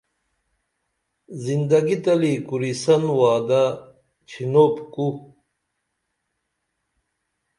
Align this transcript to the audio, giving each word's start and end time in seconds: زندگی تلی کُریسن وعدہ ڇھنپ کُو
زندگی 1.45 1.97
تلی 2.03 2.33
کُریسن 2.47 3.03
وعدہ 3.19 3.63
ڇھنپ 4.29 4.75
کُو 4.93 5.07